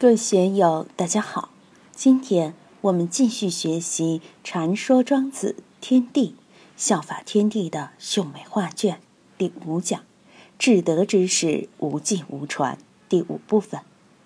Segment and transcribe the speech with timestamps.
[0.00, 1.50] 各位学友，大家好！
[1.94, 6.36] 今天我们继续学习《传说庄子天地
[6.74, 8.94] 效法天地的秀美画卷》
[9.36, 10.00] 第五讲
[10.58, 12.78] “至德之事，无迹无传”
[13.10, 13.82] 第五部分。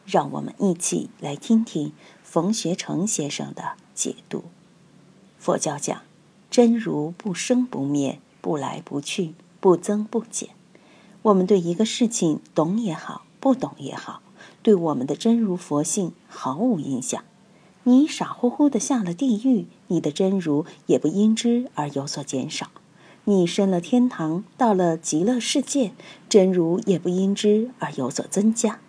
[0.06, 4.44] 让我们一起来听听冯学成先生的解读。
[5.40, 6.02] 佛教讲
[6.48, 10.50] 真如不生不灭，不来不去，不增不减。
[11.22, 14.22] 我们对一个事情懂也好，不懂也好。
[14.64, 17.22] 对我们的真如佛性毫无影响。
[17.84, 22.68] 你傻乎乎的下了地狱，你的真如也不因之而有所减少；
[23.24, 25.92] 你升了天堂，到了极乐世界，
[26.30, 28.80] 真如也不因之而有所增加。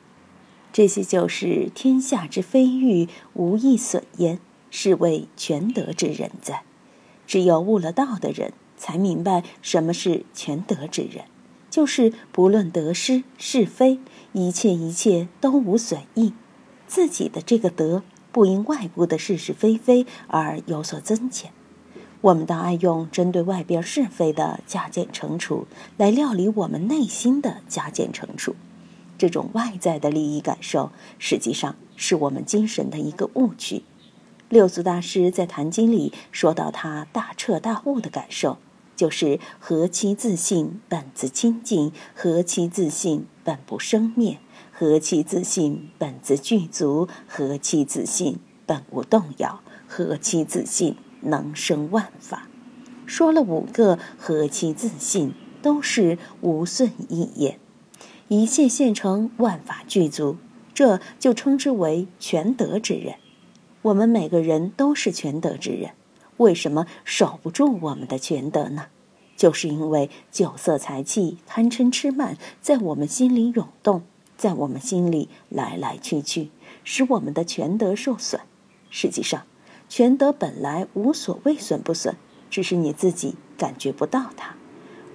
[0.71, 4.39] 这些就是天下之非欲，无益损焉，
[4.71, 6.63] 是谓全德之人哉。
[7.27, 11.25] 只有悟了道的人，才明白什么是全德之人。
[11.69, 13.99] 就是不论得失是非，
[14.35, 16.33] 一切一切都无损益。
[16.85, 18.03] 自己的这个德，
[18.33, 21.51] 不因外部的是是非非而有所增减。
[22.19, 28.57] 我们倒爱用针对外边是非的加减乘除，来料理我们内心的加减乘除。
[29.17, 33.83] 这种外在的利益感受，实际上是我们精神的一个误区。
[34.49, 38.57] 六祖大师在《坛经》里说到他大彻大悟的感受。
[38.97, 44.39] 就是何其自信，本自清净；何其自信，本不生灭；
[44.73, 52.49] 何其自信，本自具足；何其自信，本无动摇；何其自信，能生万法。
[53.05, 57.59] 说了五个何其自信，都是无损益也。
[58.29, 60.37] 一切现成，万法具足，
[60.73, 63.17] 这就称之为全德之人。
[63.83, 65.91] 我们每个人都是全德之人。
[66.37, 68.87] 为什么守不住我们的全德呢？
[69.35, 74.03] 就是因为酒色财气、贪嗔痴慢在我们心里涌动，
[74.37, 76.49] 在我们心里来来去去，
[76.83, 78.41] 使我们的全德受损。
[78.89, 79.43] 实际上，
[79.89, 82.15] 全德本来无所谓损不损，
[82.49, 84.55] 只是你自己感觉不到它。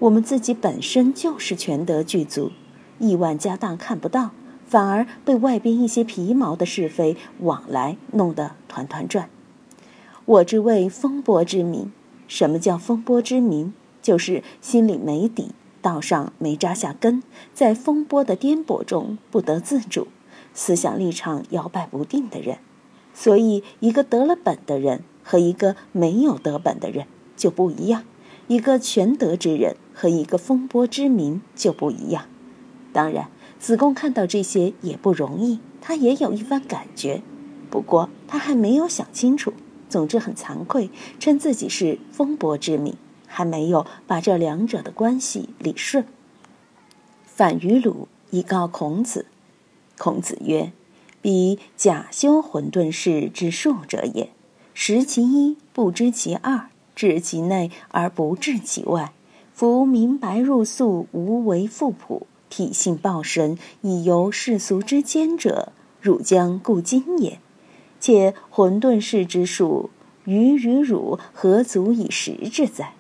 [0.01, 2.53] 我们自己本身就是全德具足，
[2.99, 4.31] 亿万家当看不到，
[4.67, 9.29] 反而被外边一些皮毛的是非往来弄得团团转。
[10.27, 11.91] 我之谓风波之民，
[12.29, 13.73] 什么叫风波之民？
[14.03, 15.51] 就是心里没底，
[15.83, 17.23] 道上没扎下根，
[17.53, 20.09] 在风波的颠簸中不得自主，
[20.55, 22.59] 思想立场摇摆不定的人。
[23.13, 27.07] 所以，一个得了本的人和一个没有得本的人
[27.37, 28.05] 就不一样，
[28.47, 32.27] 一个全德之人和一个风波之民就不一样。
[32.93, 33.29] 当然，
[33.59, 37.23] 子贡看到这些也不容易，他也有一番感觉，
[37.69, 39.53] 不过他还没有想清楚。
[39.89, 40.89] 总之很惭愧，
[41.19, 42.95] 称自己是风波之民，
[43.31, 46.05] 还没有把这两者的关系理顺。
[47.25, 49.25] 反于鲁以告孔子，
[49.97, 50.73] 孔子曰
[51.23, 54.31] ：“彼假修混沌事之术者也。
[54.75, 59.13] 识其一，不知其二；治其内而不治其外。
[59.55, 67.39] 夫明白入素，无为复朴，体性报神，以游世俗之间者，汝将故今也。”
[68.01, 69.91] 且混沌世之术，
[70.25, 72.95] 于与汝何足以识之哉？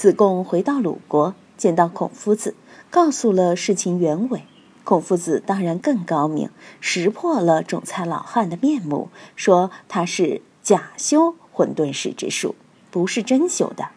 [0.00, 2.54] 子贡回到鲁国，见到孔夫子，
[2.88, 4.44] 告诉了事情原委。
[4.82, 6.48] 孔夫子当然更高明，
[6.80, 12.54] 识破了种菜老汉的面目，说他是假修混沌世之术，
[12.90, 13.88] 不是真修的。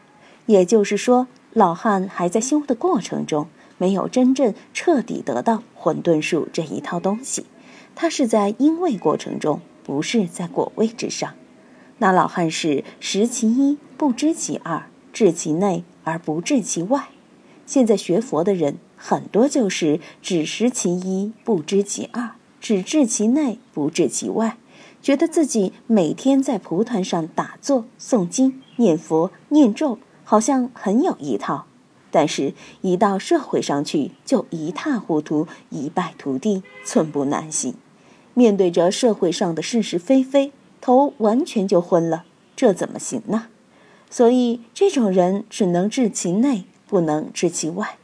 [0.46, 3.47] 也就是说，老汉还在修的过程中，
[3.78, 7.46] 没有真正彻底得到混沌术这一套东西，
[7.96, 9.62] 他是在因位过程中。
[9.85, 11.34] 不是在果位之上，
[12.00, 17.09] 那老汉是识其一不知其二，知其内而不治其外。
[17.66, 24.58] 现在学佛的人很多就是只识其一不知其二，只治其内不治其外，
[25.02, 31.66] 觉得自己每天在蒲团上打坐、诵经、念佛、念咒，好像很有一套，
[32.12, 37.75] 但是一到社会上去就一塌糊涂，一败涂地，寸步难行。
[38.34, 40.52] 面对着社会上的是是非非，
[40.82, 42.26] 头完全就昏了，
[42.56, 43.47] 这怎么行呢？
[44.13, 47.97] 所以这种人只能治其内，不能治其外。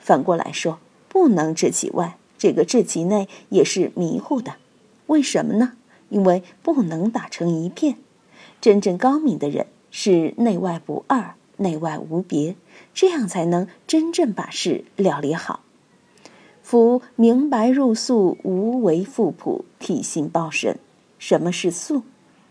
[0.00, 4.56] 反过来说，不能治其外，这个治其内也是迷糊的。
[5.06, 5.74] 为什么呢？
[6.08, 7.98] 因为不能打成一片。
[8.60, 12.56] 真正高明的人是内外不二，内外无别，
[12.92, 15.60] 这样才能真正把事料理好。
[16.64, 20.76] 夫明白入素，无为复朴，体性报神。
[21.20, 22.02] 什么是素？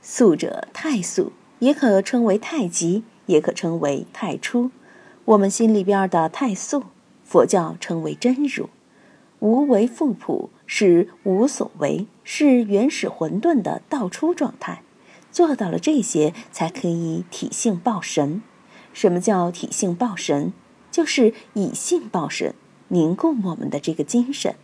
[0.01, 4.71] 素者太素，也可称为太极，也可称为太初。
[5.25, 6.85] 我们心里边的太素，
[7.23, 8.67] 佛教称为真如。
[9.37, 14.81] 无为复朴，是无所为，是原始混沌的道出状态。
[15.31, 18.41] 做到了这些，才可以体性报神。
[18.91, 20.53] 什么叫体性报神？
[20.89, 22.55] 就是以性报神，
[22.87, 24.55] 凝固我们的这个精神。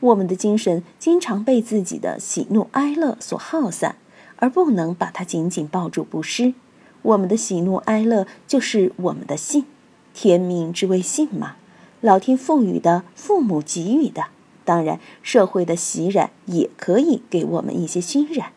[0.00, 3.96] 我们的精神经常被自己的喜怒哀乐所耗散，
[4.42, 6.54] 而不能把它紧紧抱住不失。
[7.02, 9.66] 我们的喜怒哀乐就是我们的性，
[10.12, 11.54] 天命之谓性嘛，
[12.00, 14.24] 老天赋予的，父母给予的。
[14.64, 18.50] 当然，社会的洗染也可以给我们一些熏染。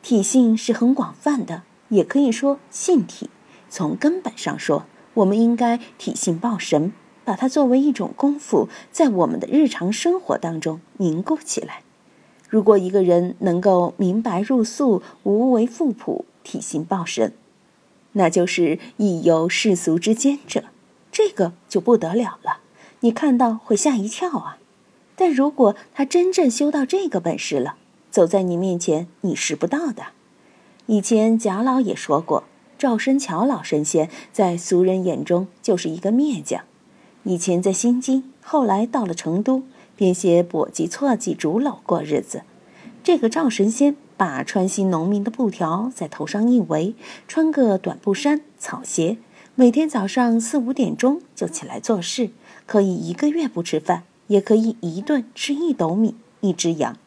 [0.00, 3.28] 体性是很广泛的，也可以说性体。
[3.68, 6.94] 从根本上说，我们应该体性报神，
[7.26, 11.82] 把它作为一种功夫，在我们的日常生活当中凝固起来。
[12.48, 17.34] 如果一个人能够明白入素、无为富朴、体性报神，
[18.12, 20.64] 那就是亦游世俗之间者，
[21.12, 22.60] 这个就不得了了。
[23.00, 24.58] 你看到会吓一跳啊！
[25.14, 27.76] 但如果他真正修到这个本事了，
[28.10, 30.06] 走在你面前，你识不到的。
[30.86, 32.44] 以前贾老也说过，
[32.78, 36.62] 赵申乔老神仙在俗人眼中就是一个篾匠。
[37.24, 39.64] 以前在新津，后来到了成都，
[39.98, 42.44] 编些簸箕、错箕、竹篓过日子。
[43.02, 46.94] 这个赵神仙把川西农民的布条在头上一围，
[47.26, 49.18] 穿个短布衫、草鞋，
[49.54, 52.30] 每天早上四五点钟就起来做事，
[52.66, 54.04] 可以一个月不吃饭。
[54.28, 56.98] 也可以一顿吃一斗米一只羊，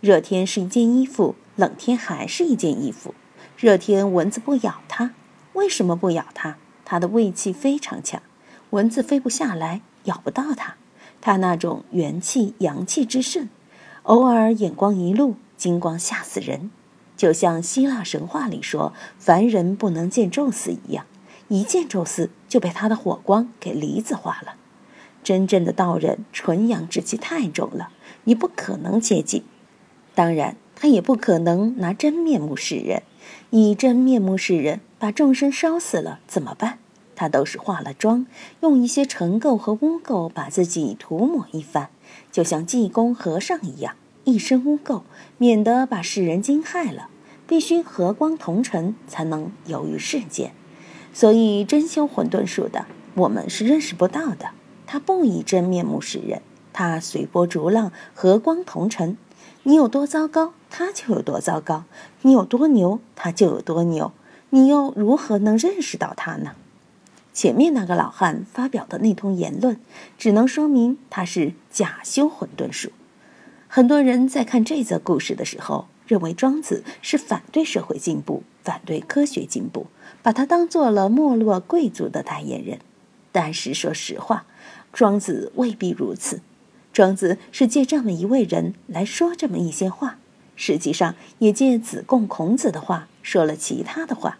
[0.00, 3.12] 热天是一件衣服，冷天还是一件衣服。
[3.56, 5.10] 热天蚊子不咬它，
[5.54, 6.56] 为什么不咬它？
[6.84, 8.22] 它的胃气非常强，
[8.70, 10.76] 蚊子飞不下来，咬不到它。
[11.20, 13.48] 他那种元气阳气之盛，
[14.04, 16.70] 偶尔眼光一露，金光吓死人，
[17.16, 21.04] 就像希腊神话里说凡人不能见宙斯一样，
[21.48, 24.54] 一见宙斯就被他的火光给离子化了。
[25.24, 27.90] 真正的道人，纯阳之气太重了，
[28.24, 29.42] 你不可能接近。
[30.14, 33.02] 当然，他也不可能拿真面目示人。
[33.50, 36.78] 以真面目示人，把众生烧死了怎么办？
[37.18, 38.26] 他都是化了妆，
[38.60, 41.88] 用一些尘垢和污垢把自己涂抹一番，
[42.30, 45.02] 就像济公和尚一样，一身污垢，
[45.36, 47.08] 免得把世人惊骇了。
[47.48, 50.52] 必须和光同尘，才能游于世间。
[51.14, 52.84] 所以，真修混沌术的，
[53.14, 54.50] 我们是认识不到的。
[54.86, 56.42] 他不以真面目示人，
[56.74, 59.16] 他随波逐浪，和光同尘。
[59.62, 61.84] 你有多糟糕，他就有多糟糕；
[62.20, 64.12] 你有多牛，他就有多牛。
[64.50, 66.52] 你又如何能认识到他呢？
[67.38, 69.78] 前面那个老汉发表的那通言论，
[70.18, 72.90] 只能说明他是假修混沌术。
[73.68, 79.86] 很多人在看这则故事的时候，认为庄子是反对社会进步、反对科学进步，
[80.20, 82.80] 把他当做了没落贵族的代言人。
[83.30, 84.44] 但是说实话，
[84.92, 86.40] 庄子未必如此，
[86.92, 90.18] 庄子是借这么一位人来说这么一些话，
[90.56, 94.38] 实际上也借子贡、孔子的话说了其他的话。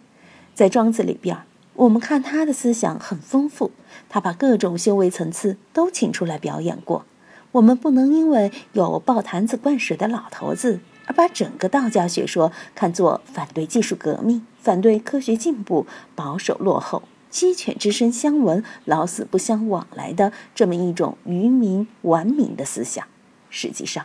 [0.52, 1.36] 在庄子里边，
[1.78, 3.70] 我们看他的思想很丰富，
[4.08, 7.04] 他把各种修为层次都请出来表演过。
[7.52, 15.86] 我们不能因为有抱坛子灌水的老头子，而把整个道家学说看作反对技术革命、反对科学进步、
[16.16, 17.04] 保守落后。
[17.30, 23.06] 鸡犬之声相闻，老死不相往来的这么一种愚民顽民的思想，
[23.50, 24.04] 实际上，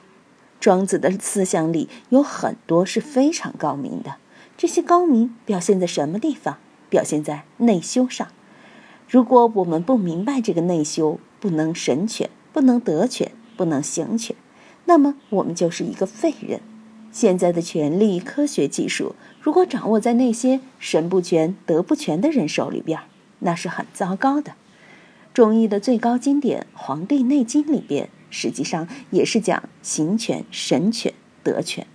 [0.60, 4.18] 庄子的思想里有很多是非常高明的。
[4.56, 6.60] 这些高明表现在什么地方？
[6.94, 8.28] 表现在内修上。
[9.10, 14.36] 如果我们不明白这个内修，不能神权，不能德权，不能行权，
[14.86, 16.62] 那么我们就是一个废人。
[17.12, 23.00] 现在的权力、科学技术，如果掌握在那些神不全、德不全的人手里边
[23.40, 24.54] 那是很糟糕的。
[25.34, 31.88] 中医的最高经典《黄帝内经》里边，实际上也是讲行权、神权、德权。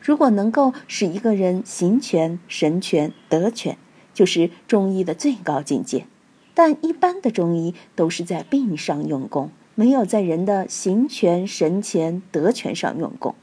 [0.00, 3.78] 如果能够使一个人行权、神权、德权，
[4.14, 6.06] 就是中医的最高境界。
[6.54, 13.34] 但一般的中医都是在病上用功，没有在人的行权、神权、德权上用功。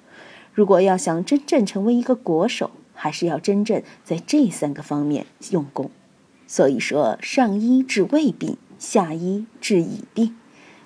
[0.54, 5.90] 如果要想真正成为一个国手，还是要真正在这三个方面用功。
[6.46, 10.36] 所以说，上医治胃病，下医治已病。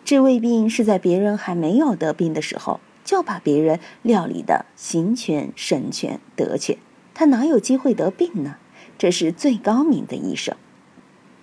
[0.03, 6.77] 治胃病是在别人还没有得病的时候，就把别人料理的行权、神权、德权，
[7.13, 8.57] 他哪有机会得病呢？
[9.01, 10.55] 这是最高明的医生。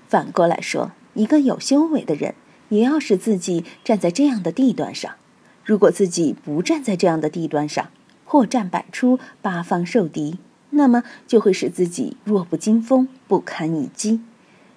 [0.07, 2.37] 反过来说，一个有修为的人，
[2.69, 5.17] 也要使自己站在这样的地段上。
[5.65, 7.89] 如果自己不站在这样的地段上，
[8.25, 10.39] 破绽百出，八方受敌。
[10.71, 14.21] 那么就会使自己弱不禁风，不堪一击。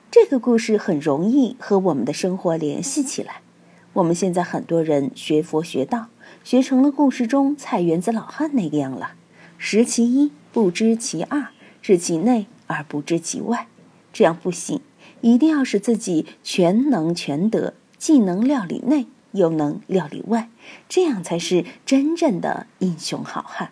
[0.10, 3.42] 这个故事很容易和我们的生活联系起来。
[3.94, 6.08] 我们现在很多人学佛学道，
[6.44, 9.12] 学成了故事中菜园子老汉那个样了，
[9.60, 11.50] 识其一不知其二，
[11.84, 13.68] 知其内而不知其外，
[14.14, 14.80] 这样不行，
[15.20, 20.50] 一定要使自己全能全得，既能料理内，又能料理外，
[20.88, 23.72] 这样才是真正的英雄好汉。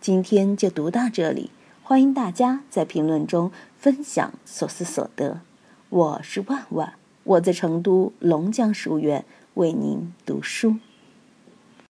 [0.00, 1.50] 今天就读到这里，
[1.82, 5.40] 欢迎大家在评论中分享所思所得。
[5.88, 6.94] 我是万万，
[7.24, 10.76] 我在成都龙江书院为您读书。